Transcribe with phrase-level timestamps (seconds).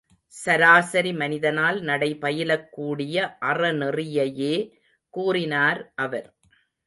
[0.33, 3.15] சராசரி மனிதனால் நடை பயிலக்கூடிய
[3.45, 4.55] அறநெறியையே
[5.13, 6.27] கூறினார் அவர்.